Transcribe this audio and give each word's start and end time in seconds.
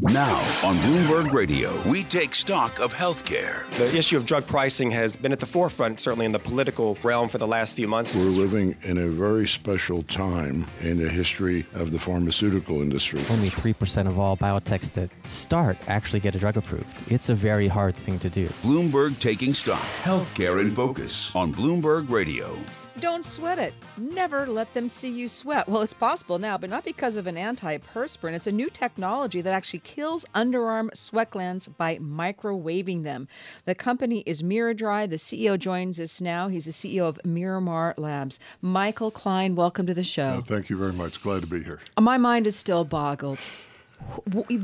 Now 0.00 0.36
on 0.64 0.76
Bloomberg 0.76 1.32
Radio, 1.32 1.76
we 1.90 2.04
take 2.04 2.32
stock 2.32 2.78
of 2.78 2.94
healthcare. 2.94 3.68
The 3.78 3.98
issue 3.98 4.16
of 4.16 4.26
drug 4.26 4.46
pricing 4.46 4.92
has 4.92 5.16
been 5.16 5.32
at 5.32 5.40
the 5.40 5.46
forefront, 5.46 5.98
certainly 5.98 6.24
in 6.24 6.30
the 6.30 6.38
political 6.38 6.96
realm, 7.02 7.28
for 7.28 7.38
the 7.38 7.48
last 7.48 7.74
few 7.74 7.88
months. 7.88 8.14
We're 8.14 8.22
living 8.22 8.76
in 8.82 8.98
a 8.98 9.08
very 9.08 9.48
special 9.48 10.04
time 10.04 10.68
in 10.82 10.98
the 10.98 11.08
history 11.08 11.66
of 11.74 11.90
the 11.90 11.98
pharmaceutical 11.98 12.80
industry. 12.80 13.20
Only 13.28 13.48
3% 13.48 14.06
of 14.06 14.20
all 14.20 14.36
biotechs 14.36 14.92
that 14.92 15.10
start 15.26 15.76
actually 15.88 16.20
get 16.20 16.36
a 16.36 16.38
drug 16.38 16.56
approved. 16.56 17.10
It's 17.10 17.28
a 17.28 17.34
very 17.34 17.66
hard 17.66 17.96
thing 17.96 18.20
to 18.20 18.30
do. 18.30 18.46
Bloomberg 18.46 19.18
Taking 19.18 19.52
Stock, 19.52 19.82
Healthcare 20.04 20.60
in 20.60 20.70
Focus 20.70 21.34
on 21.34 21.52
Bloomberg 21.52 22.08
Radio. 22.08 22.56
Don't 23.00 23.24
sweat 23.24 23.60
it. 23.60 23.74
Never 23.96 24.46
let 24.46 24.74
them 24.74 24.88
see 24.88 25.08
you 25.08 25.28
sweat. 25.28 25.68
Well, 25.68 25.82
it's 25.82 25.92
possible 25.92 26.40
now, 26.40 26.58
but 26.58 26.68
not 26.68 26.84
because 26.84 27.14
of 27.14 27.28
an 27.28 27.36
antiperspirant. 27.36 28.34
It's 28.34 28.48
a 28.48 28.52
new 28.52 28.68
technology 28.70 29.40
that 29.40 29.52
actually 29.52 29.80
kills 29.80 30.24
underarm 30.34 30.94
sweat 30.96 31.30
glands 31.30 31.68
by 31.68 31.98
microwaving 31.98 33.04
them. 33.04 33.28
The 33.66 33.76
company 33.76 34.24
is 34.26 34.42
MiraDry. 34.42 35.08
The 35.08 35.16
CEO 35.16 35.56
joins 35.56 36.00
us 36.00 36.20
now. 36.20 36.48
He's 36.48 36.64
the 36.64 36.72
CEO 36.72 37.06
of 37.06 37.24
Miramar 37.24 37.94
Labs. 37.96 38.40
Michael 38.60 39.12
Kleine, 39.12 39.54
welcome 39.54 39.86
to 39.86 39.94
the 39.94 40.02
show. 40.02 40.38
Uh, 40.38 40.42
thank 40.42 40.68
you 40.68 40.76
very 40.76 40.92
much. 40.92 41.22
Glad 41.22 41.42
to 41.42 41.46
be 41.46 41.62
here. 41.62 41.78
My 42.00 42.18
mind 42.18 42.48
is 42.48 42.56
still 42.56 42.84
boggled. 42.84 43.38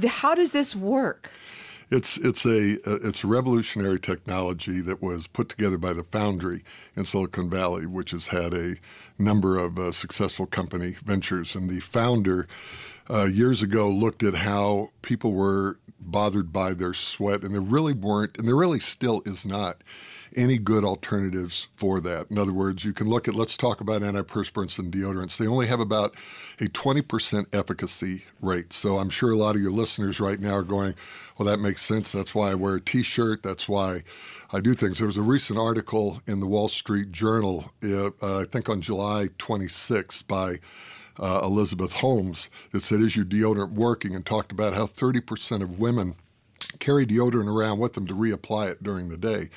How 0.09 0.34
does 0.34 0.51
this 0.51 0.75
work? 0.75 1.30
It's 1.95 2.16
it's 2.16 2.45
a 2.45 2.73
uh, 2.91 2.98
it's 3.05 3.25
revolutionary 3.25 4.01
technology 4.01 4.80
that 4.80 5.01
was 5.01 5.29
put 5.29 5.48
together 5.48 5.79
by 5.79 5.93
the 5.93 6.03
Foundry 6.03 6.65
in 6.97 7.05
Silicon 7.05 7.48
Valley, 7.48 7.87
which 7.87 8.11
has 8.11 8.27
had 8.27 8.53
a 8.53 8.75
number 9.17 9.57
of 9.57 9.79
uh, 9.79 9.93
successful 9.93 10.45
company 10.45 10.97
ventures. 11.05 11.55
And 11.55 11.70
the 11.70 11.79
founder 11.79 12.48
uh, 13.09 13.27
years 13.27 13.62
ago 13.62 13.89
looked 13.89 14.25
at 14.25 14.34
how 14.34 14.91
people 15.03 15.34
were 15.34 15.79
bothered 16.01 16.53
by 16.53 16.75
their 16.75 16.95
sweat, 16.95 17.45
and 17.45 17.55
there 17.55 17.62
really 17.62 17.93
weren't, 17.93 18.39
and 18.39 18.48
there 18.48 18.56
really 18.56 18.81
still 18.81 19.23
is 19.25 19.47
not 19.47 19.84
any 20.36 20.58
good 20.58 20.84
alternatives 20.84 21.68
for 21.77 22.00
that. 22.00 22.30
In 22.30 22.38
other 22.38 22.52
words, 22.52 22.84
you 22.84 22.92
can 22.92 23.08
look 23.08 23.28
at, 23.28 23.34
let's 23.34 23.56
talk 23.56 23.80
about 23.80 24.02
antiperspirants 24.02 24.78
and 24.78 24.92
deodorants. 24.92 25.36
They 25.36 25.46
only 25.46 25.66
have 25.66 25.80
about 25.80 26.14
a 26.60 26.64
20% 26.64 27.46
efficacy 27.52 28.24
rate. 28.40 28.72
So 28.72 28.98
I'm 28.98 29.10
sure 29.10 29.30
a 29.32 29.36
lot 29.36 29.56
of 29.56 29.62
your 29.62 29.70
listeners 29.70 30.20
right 30.20 30.40
now 30.40 30.55
are 30.55 30.62
going, 30.62 30.94
well, 31.38 31.46
that 31.46 31.58
makes 31.58 31.82
sense. 31.82 32.12
That's 32.12 32.34
why 32.34 32.50
I 32.50 32.55
wear 32.55 32.77
a 32.77 32.80
t 32.80 33.02
shirt. 33.02 33.42
That's 33.42 33.68
why 33.68 34.02
I 34.52 34.60
do 34.60 34.74
things. 34.74 34.98
There 34.98 35.06
was 35.06 35.16
a 35.16 35.22
recent 35.22 35.58
article 35.58 36.22
in 36.27 36.40
the 36.40 36.46
Wall 36.46 36.68
Street 36.68 37.10
Journal, 37.10 37.72
uh, 37.82 38.10
I 38.22 38.44
think 38.44 38.68
on 38.68 38.80
July 38.80 39.28
26th, 39.38 40.27
by 40.28 40.58
uh, 41.18 41.40
Elizabeth 41.42 41.92
Holmes 41.92 42.50
that 42.72 42.80
said, 42.80 43.00
Is 43.00 43.16
your 43.16 43.24
deodorant 43.24 43.72
working? 43.72 44.14
and 44.14 44.24
talked 44.24 44.52
about 44.52 44.74
how 44.74 44.86
30% 44.86 45.62
of 45.62 45.80
women 45.80 46.16
carry 46.79 47.07
deodorant 47.07 47.48
around 47.48 47.79
with 47.79 47.95
them 47.95 48.07
to 48.07 48.15
reapply 48.15 48.70
it 48.70 48.83
during 48.83 49.09
the 49.09 49.17
day. 49.17 49.48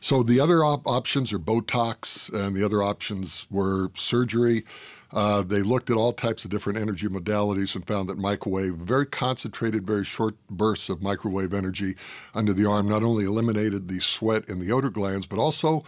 So 0.00 0.22
the 0.22 0.40
other 0.40 0.64
op- 0.64 0.86
options 0.86 1.32
are 1.32 1.38
Botox, 1.38 2.32
and 2.32 2.54
the 2.54 2.64
other 2.64 2.82
options 2.82 3.46
were 3.50 3.90
surgery. 3.94 4.64
Uh, 5.12 5.42
they 5.42 5.62
looked 5.62 5.88
at 5.88 5.96
all 5.96 6.12
types 6.12 6.44
of 6.44 6.50
different 6.50 6.78
energy 6.78 7.08
modalities 7.08 7.74
and 7.74 7.86
found 7.86 8.08
that 8.08 8.18
microwave, 8.18 8.74
very 8.74 9.06
concentrated, 9.06 9.86
very 9.86 10.04
short 10.04 10.34
bursts 10.50 10.90
of 10.90 11.02
microwave 11.02 11.54
energy 11.54 11.96
under 12.34 12.52
the 12.52 12.68
arm, 12.68 12.86
not 12.86 13.02
only 13.02 13.24
eliminated 13.24 13.88
the 13.88 14.00
sweat 14.00 14.46
and 14.48 14.60
the 14.60 14.70
odor 14.70 14.90
glands, 14.90 15.26
but 15.26 15.38
also 15.38 15.82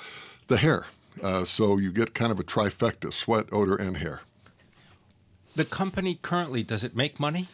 the 0.49 0.57
hair. 0.57 0.87
Uh, 1.23 1.45
so 1.45 1.77
you 1.77 1.93
get 1.93 2.15
kind 2.15 2.33
of 2.33 2.41
a 2.41 2.45
trifecta 2.45 3.13
sweat, 3.13 3.47
odor, 3.53 3.77
and 3.77 3.99
hair. 3.99 4.23
The 5.55 5.65
company 5.65 6.19
currently, 6.23 6.63
does 6.63 6.83
it 6.83 6.97
make 6.97 7.21
money? 7.21 7.49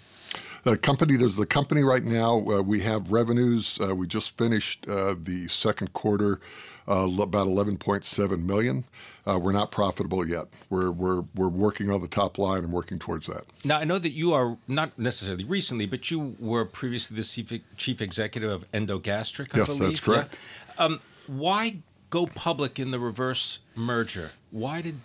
The 0.63 0.77
company 0.77 1.17
does. 1.17 1.37
The 1.37 1.47
company 1.47 1.83
right 1.83 2.03
now, 2.03 2.39
uh, 2.39 2.63
we 2.63 2.81
have 2.81 3.13
revenues. 3.13 3.79
Uh, 3.81 3.95
we 3.95 4.07
just 4.07 4.37
finished 4.37 4.87
uh, 4.89 5.15
the 5.23 5.49
second 5.49 5.93
quarter, 5.93 6.41
uh, 6.89 7.09
about 7.21 7.47
11.7 7.47 8.43
million. 8.43 8.85
Uh, 9.27 9.39
we're 9.39 9.53
not 9.53 9.71
profitable 9.73 10.27
yet. 10.27 10.47
We're 10.71 10.91
we're 10.91 11.25
we're 11.35 11.49
working 11.49 11.91
on 11.91 12.01
the 12.01 12.09
top 12.09 12.39
line 12.39 12.63
and 12.63 12.73
working 12.73 12.99
towards 12.99 13.27
that. 13.27 13.45
Now 13.65 13.79
I 13.79 13.85
know 13.85 13.99
that 13.99 14.13
you 14.13 14.33
are 14.35 14.57
not 14.69 14.97
necessarily 14.99 15.45
recently, 15.45 15.87
but 15.87 16.11
you 16.11 16.37
were 16.39 16.65
previously 16.65 17.17
the 17.17 17.25
chief, 17.25 17.53
chief 17.77 18.01
executive 18.01 18.51
of 18.51 18.71
Endogastric. 18.73 19.55
I 19.55 19.59
yes, 19.59 19.67
believe. 19.67 19.83
that's 19.83 20.01
correct. 20.01 20.37
Yeah. 20.79 20.85
Um, 20.85 21.01
why 21.27 21.79
go 22.11 22.27
public 22.27 22.79
in 22.79 22.93
the 22.93 23.01
reverse 23.01 23.59
merger? 23.75 24.31
Why 24.51 24.81
did 24.81 24.97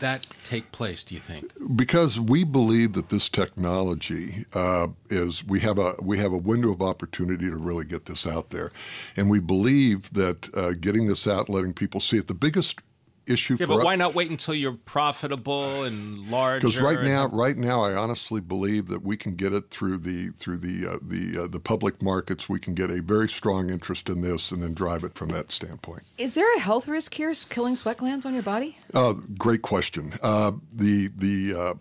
that 0.00 0.26
take 0.44 0.72
place? 0.72 1.02
Do 1.04 1.14
you 1.14 1.20
think? 1.20 1.52
Because 1.76 2.18
we 2.18 2.44
believe 2.44 2.92
that 2.94 3.08
this 3.08 3.28
technology 3.28 4.44
uh, 4.54 4.88
is 5.10 5.44
we 5.44 5.60
have 5.60 5.78
a 5.78 5.94
we 6.00 6.18
have 6.18 6.32
a 6.32 6.38
window 6.38 6.70
of 6.70 6.82
opportunity 6.82 7.48
to 7.50 7.56
really 7.56 7.84
get 7.84 8.06
this 8.06 8.26
out 8.26 8.50
there, 8.50 8.70
and 9.16 9.30
we 9.30 9.40
believe 9.40 10.12
that 10.14 10.48
uh, 10.54 10.72
getting 10.80 11.06
this 11.06 11.26
out, 11.26 11.48
letting 11.48 11.72
people 11.72 12.00
see 12.00 12.18
it. 12.18 12.26
The 12.26 12.34
biggest 12.34 12.80
issue 13.28 13.56
yeah, 13.58 13.66
for 13.66 13.76
but 13.76 13.84
why 13.84 13.96
not 13.96 14.14
wait 14.14 14.30
until 14.30 14.54
you're 14.54 14.72
profitable 14.72 15.84
and 15.84 16.30
large? 16.30 16.62
Because 16.62 16.80
right 16.80 17.02
now, 17.02 17.26
right 17.28 17.56
now, 17.56 17.82
I 17.82 17.94
honestly 17.94 18.40
believe 18.40 18.88
that 18.88 19.04
we 19.04 19.16
can 19.16 19.34
get 19.34 19.52
it 19.52 19.70
through 19.70 19.98
the 19.98 20.30
through 20.38 20.58
the 20.58 20.92
uh, 20.92 20.98
the 21.02 21.44
uh, 21.44 21.46
the 21.46 21.60
public 21.60 22.02
markets. 22.02 22.48
We 22.48 22.58
can 22.58 22.74
get 22.74 22.90
a 22.90 23.02
very 23.02 23.28
strong 23.28 23.70
interest 23.70 24.08
in 24.08 24.20
this, 24.20 24.50
and 24.50 24.62
then 24.62 24.74
drive 24.74 25.04
it 25.04 25.14
from 25.14 25.28
that 25.30 25.52
standpoint. 25.52 26.02
Is 26.16 26.34
there 26.34 26.52
a 26.56 26.60
health 26.60 26.88
risk 26.88 27.14
here, 27.14 27.32
killing 27.48 27.76
sweat 27.76 27.98
glands 27.98 28.24
on 28.26 28.34
your 28.34 28.42
body? 28.42 28.78
Uh, 28.94 29.14
great 29.36 29.62
question. 29.62 30.18
Uh, 30.22 30.52
the 30.72 31.10
the 31.16 31.54
uh, 31.54 31.74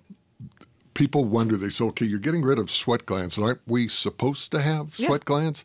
people 0.98 1.26
wonder, 1.26 1.56
they 1.56 1.70
say, 1.70 1.86
okay, 1.86 2.06
you're 2.06 2.18
getting 2.18 2.42
rid 2.42 2.58
of 2.58 2.72
sweat 2.72 3.06
glands. 3.06 3.38
Aren't 3.38 3.62
we 3.68 3.88
supposed 3.88 4.52
to 4.52 4.60
have 4.60 4.98
yeah. 4.98 5.06
sweat 5.06 5.26
glands? 5.26 5.64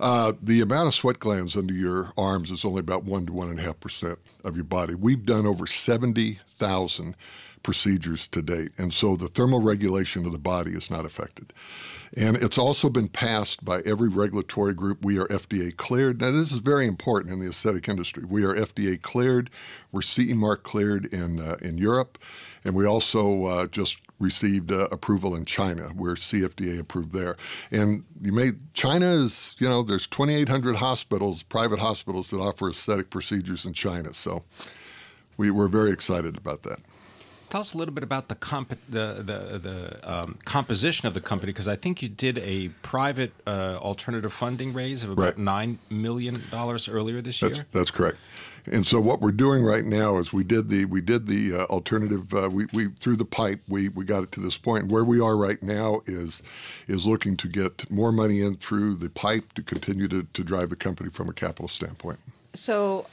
Uh, 0.00 0.32
the 0.42 0.62
amount 0.62 0.88
of 0.88 0.94
sweat 0.94 1.18
glands 1.18 1.54
under 1.54 1.74
your 1.74 2.14
arms 2.16 2.50
is 2.50 2.64
only 2.64 2.80
about 2.80 3.04
1 3.04 3.26
to 3.26 3.32
1.5% 3.32 4.16
of 4.42 4.56
your 4.56 4.64
body. 4.64 4.94
We've 4.94 5.24
done 5.26 5.46
over 5.46 5.66
70,000 5.66 7.14
procedures 7.62 8.26
to 8.28 8.40
date. 8.40 8.70
And 8.78 8.94
so 8.94 9.16
the 9.16 9.28
thermal 9.28 9.60
regulation 9.60 10.24
of 10.24 10.32
the 10.32 10.38
body 10.38 10.70
is 10.70 10.90
not 10.90 11.04
affected. 11.04 11.52
And 12.16 12.38
it's 12.38 12.56
also 12.56 12.88
been 12.88 13.08
passed 13.08 13.62
by 13.62 13.82
every 13.82 14.08
regulatory 14.08 14.72
group. 14.72 15.04
We 15.04 15.18
are 15.18 15.26
FDA 15.26 15.76
cleared. 15.76 16.22
Now, 16.22 16.30
this 16.30 16.52
is 16.52 16.58
very 16.58 16.86
important 16.86 17.34
in 17.34 17.40
the 17.40 17.48
aesthetic 17.48 17.86
industry. 17.86 18.24
We 18.24 18.44
are 18.44 18.54
FDA 18.54 19.00
cleared. 19.00 19.50
We're 19.92 20.00
CE 20.00 20.32
mark 20.32 20.62
cleared 20.62 21.04
in, 21.12 21.38
uh, 21.38 21.58
in 21.60 21.76
Europe. 21.76 22.18
And 22.64 22.74
we 22.74 22.86
also 22.86 23.44
uh, 23.44 23.66
just 23.66 23.98
received 24.20 24.70
uh, 24.70 24.86
approval 24.92 25.34
in 25.34 25.44
China. 25.44 25.90
We're 25.96 26.14
CFDA 26.14 26.78
approved 26.78 27.12
there. 27.12 27.36
And 27.72 28.04
you 28.20 28.30
may 28.30 28.52
China 28.74 29.06
is 29.06 29.56
you 29.58 29.68
know 29.68 29.82
there's 29.82 30.06
2,800 30.06 30.76
hospitals, 30.76 31.42
private 31.42 31.80
hospitals 31.80 32.30
that 32.30 32.38
offer 32.38 32.68
aesthetic 32.68 33.10
procedures 33.10 33.64
in 33.64 33.72
China. 33.72 34.14
So 34.14 34.44
we, 35.36 35.50
we're 35.50 35.68
very 35.68 35.90
excited 35.90 36.36
about 36.36 36.62
that. 36.62 36.78
Tell 37.48 37.62
us 37.62 37.74
a 37.74 37.78
little 37.78 37.94
bit 37.94 38.04
about 38.04 38.28
the 38.28 38.36
comp- 38.36 38.78
the 38.88 39.22
the, 39.24 39.58
the 39.58 40.00
um, 40.04 40.38
composition 40.44 41.08
of 41.08 41.14
the 41.14 41.20
company 41.20 41.50
because 41.50 41.66
I 41.66 41.74
think 41.74 42.00
you 42.00 42.08
did 42.08 42.38
a 42.38 42.68
private 42.82 43.32
uh, 43.44 43.78
alternative 43.80 44.32
funding 44.32 44.72
raise 44.72 45.02
of 45.02 45.10
about 45.10 45.22
right. 45.22 45.38
nine 45.38 45.80
million 45.88 46.44
dollars 46.52 46.88
earlier 46.88 47.20
this 47.20 47.40
that's, 47.40 47.56
year. 47.56 47.66
That's 47.72 47.90
correct. 47.90 48.18
And 48.66 48.86
so 48.86 49.00
what 49.00 49.20
we're 49.20 49.32
doing 49.32 49.62
right 49.64 49.84
now 49.84 50.18
is 50.18 50.32
we 50.32 50.44
did 50.44 50.68
the 50.68 50.84
we 50.84 51.00
did 51.00 51.26
the 51.26 51.54
uh, 51.54 51.64
alternative 51.64 52.32
uh, 52.34 52.50
we, 52.50 52.66
we 52.72 52.88
through 52.88 53.16
the 53.16 53.24
pipe 53.24 53.60
we, 53.68 53.88
we 53.90 54.04
got 54.04 54.22
it 54.22 54.32
to 54.32 54.40
this 54.40 54.56
point 54.56 54.90
where 54.90 55.04
we 55.04 55.20
are 55.20 55.36
right 55.36 55.62
now 55.62 56.02
is 56.06 56.42
is 56.88 57.06
looking 57.06 57.36
to 57.38 57.48
get 57.48 57.90
more 57.90 58.12
money 58.12 58.40
in 58.40 58.56
through 58.56 58.96
the 58.96 59.10
pipe 59.10 59.52
to 59.54 59.62
continue 59.62 60.08
to, 60.08 60.24
to 60.34 60.44
drive 60.44 60.70
the 60.70 60.76
company 60.76 61.10
from 61.10 61.28
a 61.28 61.32
capital 61.32 61.68
standpoint. 61.68 62.18
So 62.54 63.06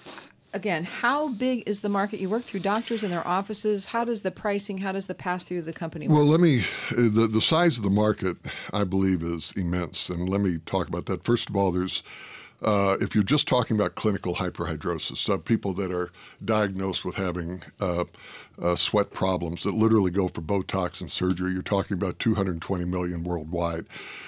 again, 0.54 0.84
how 0.84 1.30
big 1.30 1.64
is 1.68 1.82
the 1.82 1.90
market? 1.90 2.20
You 2.20 2.30
work 2.30 2.44
through 2.44 2.62
doctors 2.62 3.04
in 3.04 3.12
their 3.12 3.26
offices. 3.26 3.88
How 3.88 4.06
does 4.06 4.22
the 4.22 4.32
pricing, 4.32 4.80
how 4.80 4.92
does 4.92 5.06
the 5.06 5.16
pass 5.16 5.46
through 5.46 5.64
the 5.64 5.74
company 5.74 6.08
work? 6.08 6.18
Well, 6.18 6.26
let 6.26 6.40
me, 6.40 6.64
the, 6.92 7.28
the 7.28 7.42
size 7.42 7.78
of 7.78 7.84
the 7.84 7.90
market, 7.90 8.38
I 8.74 8.84
believe, 8.84 9.24
is 9.24 9.54
immense. 9.56 10.10
And 10.10 10.28
let 10.28 10.42
me 10.42 10.60
talk 10.66 10.88
about 10.88 11.06
that. 11.06 11.24
First 11.24 11.50
of 11.50 11.56
all, 11.56 11.72
there's 11.72 12.04
uh, 12.62 12.98
if 13.00 13.14
you're 13.14 13.24
just 13.24 13.48
talking 13.48 13.78
about 13.78 13.96
clinical 13.96 14.36
hyperhidrosis, 14.36 15.18
so 15.18 15.38
people 15.38 15.74
that 15.74 15.92
are 15.92 16.12
diagnosed 16.44 17.06
with 17.06 17.16
having 17.16 17.62
uh, 17.80 18.06
uh, 18.60 18.76
sweat 18.76 19.12
problems 19.12 19.64
that 19.64 19.76
literally 19.76 20.10
go 20.10 20.28
for 20.28 20.42
Botox 20.42 21.00
and 21.00 21.12
surgery, 21.12 21.52
you're 21.52 21.62
talking 21.62 21.96
about 21.96 22.18
220 22.18 22.86
million 22.86 23.24
worldwide. 23.24 23.86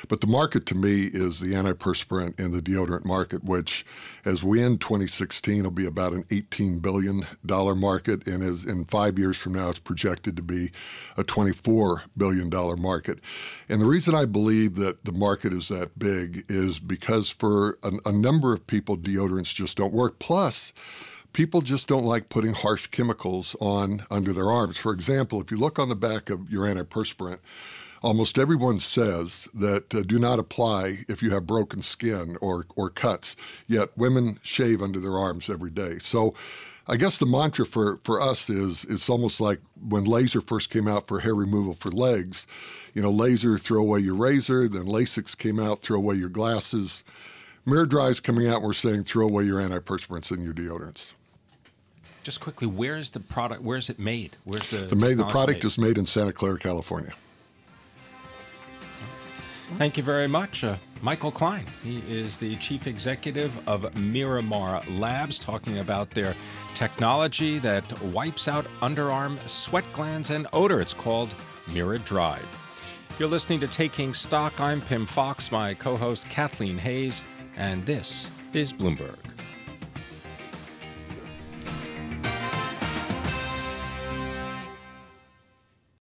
But 0.08 0.22
the 0.22 0.28
market 0.28 0.68
to 0.68 0.76
me 0.76 1.06
is 1.06 1.40
the 1.40 1.54
antiperspirant 1.54 2.40
and 2.40 2.54
the 2.54 2.62
deodorant 2.62 3.06
market, 3.06 3.44
which, 3.44 3.86
as 4.26 4.44
we 4.44 4.62
end 4.62 4.82
2016, 4.82 5.64
will 5.64 5.72
be 5.72 5.88
about 5.88 6.14
an 6.14 6.26
18 6.30 6.80
billion 6.80 7.26
dollar 7.46 7.74
market, 7.74 8.28
and 8.28 8.44
as 8.44 8.66
in 8.66 8.86
five 8.86 9.18
years 9.18 9.38
from 9.38 9.54
now, 9.54 9.70
it's 9.70 9.80
projected 9.80 10.36
to 10.36 10.44
be 10.44 10.72
a 11.18 11.24
24 11.24 12.04
billion 12.16 12.50
dollar 12.50 12.78
market. 12.78 13.20
And 13.68 13.82
the 13.82 13.86
reason 13.86 14.14
I 14.14 14.26
believe 14.26 14.76
that 14.76 15.06
the 15.06 15.12
market 15.12 15.54
is 15.54 15.70
that 15.70 15.98
big 15.98 16.46
is 16.48 16.80
because 16.80 17.30
for 17.32 17.80
a, 17.82 17.92
a 18.06 18.12
number 18.22 18.54
of 18.54 18.66
people, 18.68 18.98
deodorants 18.98 19.54
just 19.54 19.78
don't 19.78 19.94
work. 19.94 20.20
Plus, 20.20 20.74
people 21.34 21.62
just 21.62 21.88
don't 21.88 22.06
like 22.06 22.30
putting 22.30 22.54
harsh 22.54 22.88
chemicals 22.88 23.56
on 23.60 24.06
under 24.10 24.34
their 24.34 24.50
arms. 24.50 24.78
For 24.78 24.94
example, 24.94 25.42
if 25.42 25.52
you 25.52 25.58
look 25.58 25.80
on 25.80 25.90
the 25.90 25.96
back 25.96 26.30
of 26.30 26.52
your 26.52 26.66
antiperspirant, 26.66 27.40
almost 28.02 28.38
everyone 28.38 28.80
says 28.80 29.48
that 29.54 29.94
uh, 29.94 30.02
do 30.02 30.20
not 30.20 30.40
apply 30.40 31.00
if 31.08 31.22
you 31.22 31.32
have 31.32 31.46
broken 31.46 31.82
skin 31.82 32.38
or, 32.42 32.66
or 32.76 32.90
cuts, 32.90 33.36
yet 33.68 33.90
women 33.98 34.40
shave 34.42 34.82
under 34.82 35.00
their 35.00 35.18
arms 35.18 35.50
every 35.50 35.72
day. 35.72 35.98
So 36.00 36.34
I 36.88 36.96
guess 36.96 37.20
the 37.20 37.28
mantra 37.28 37.68
for, 37.68 38.00
for 38.04 38.20
us 38.20 38.50
is 38.50 38.84
it's 38.90 39.10
almost 39.10 39.40
like 39.40 39.60
when 39.88 40.06
laser 40.06 40.42
first 40.42 40.72
came 40.72 40.88
out 40.88 41.08
for 41.08 41.20
hair 41.20 41.36
removal 41.36 41.76
for 41.76 41.92
legs. 41.92 42.48
You 42.96 43.04
know, 43.04 43.12
laser, 43.12 43.60
throw 43.60 43.82
away 43.82 44.00
your 44.00 44.16
razor. 44.16 44.68
Then 44.68 44.86
LASIK 44.86 45.38
came 45.38 45.60
out, 45.60 45.82
throw 45.82 45.98
away 45.98 46.16
your 46.16 46.30
glasses. 46.30 47.04
MiraDry 47.70 48.10
is 48.10 48.20
coming 48.20 48.48
out, 48.48 48.62
we're 48.62 48.74
saying 48.74 49.04
throw 49.04 49.28
away 49.28 49.44
your 49.44 49.62
antiperspirants 49.62 50.32
and 50.32 50.44
your 50.44 50.54
deodorants. 50.54 51.12
Just 52.24 52.42
quickly, 52.42 52.68
where 52.68 52.98
is 52.98 53.12
the 53.12 53.20
product? 53.20 53.62
Where 53.62 53.78
is 53.78 53.90
it 53.90 54.00
made? 54.00 54.36
Where's 54.44 54.70
the 54.70 54.78
The, 54.88 54.96
made, 54.96 55.18
the 55.18 55.26
product 55.26 55.64
made? 55.64 55.66
is 55.66 55.78
made 55.78 55.98
in 55.98 56.06
Santa 56.06 56.34
Clara, 56.34 56.58
California. 56.58 57.14
Thank 59.78 59.98
you 59.98 60.04
very 60.04 60.28
much, 60.28 60.64
uh, 60.64 60.78
Michael 61.04 61.32
Kleine. 61.32 61.66
He 61.84 62.00
is 62.10 62.38
the 62.38 62.56
chief 62.56 62.88
executive 62.88 63.52
of 63.68 63.96
Miramar 63.96 64.84
Labs, 64.90 65.38
talking 65.38 65.78
about 65.78 66.10
their 66.10 66.36
technology 66.74 67.60
that 67.60 68.02
wipes 68.02 68.48
out 68.48 68.66
underarm 68.82 69.38
sweat 69.48 69.86
glands 69.94 70.32
and 70.32 70.48
odor. 70.54 70.82
It's 70.82 70.96
called 70.96 71.36
MiraDry. 71.68 72.40
You're 73.20 73.30
listening 73.30 73.60
to 73.60 73.68
Taking 73.68 74.14
Stock. 74.14 74.60
I'm 74.60 74.82
Pimm 74.82 75.06
Fox, 75.06 75.52
my 75.52 75.76
co 75.76 75.96
host 75.96 76.28
Kathleen 76.30 76.78
Hays, 76.80 77.22
and 77.60 77.86
this 77.86 78.32
is 78.54 78.74
Bloomberg. 78.74 79.29